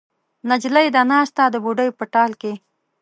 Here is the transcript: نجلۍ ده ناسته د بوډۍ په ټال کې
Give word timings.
نجلۍ 0.49 0.87
ده 0.95 1.01
ناسته 1.11 1.43
د 1.49 1.55
بوډۍ 1.63 1.89
په 1.97 2.03
ټال 2.13 2.31
کې 2.41 2.53